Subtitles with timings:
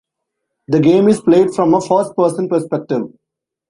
[0.67, 3.09] The game is played from a first-person perspective.